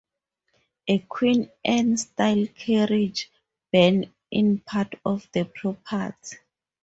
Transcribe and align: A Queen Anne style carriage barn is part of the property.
A 0.87 0.97
Queen 0.97 1.51
Anne 1.63 1.95
style 1.95 2.47
carriage 2.55 3.29
barn 3.71 4.11
is 4.31 4.59
part 4.65 4.95
of 5.05 5.29
the 5.31 5.45
property. 5.45 6.37